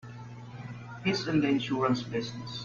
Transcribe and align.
He's 1.03 1.27
in 1.27 1.41
the 1.41 1.49
insurance 1.49 2.01
business. 2.01 2.59